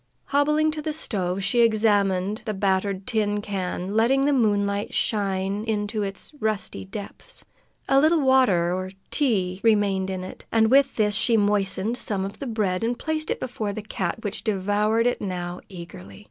[0.29, 6.01] Hobbling to the stove, she examined the battered tin can, letting the moonlight shine into
[6.01, 7.45] its rusty depths.
[7.87, 12.39] A little water or tea remained in it, and with this she moistened some of
[12.39, 16.19] the bread and placed it before the cat, which devoured it now eagerly.